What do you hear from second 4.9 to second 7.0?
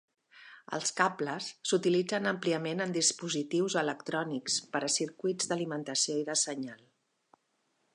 circuits d'alimentació i de senyal.